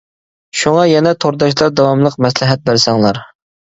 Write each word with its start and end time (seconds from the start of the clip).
شۇڭا 0.61 0.85
يەنە 0.91 1.11
تورداشلار 1.25 1.75
داۋاملىق 1.81 2.17
مەسلىھەت 2.27 2.65
بەرسەڭلار. 2.71 3.21